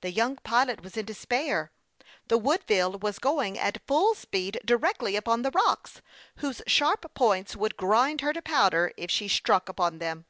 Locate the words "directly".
4.64-5.14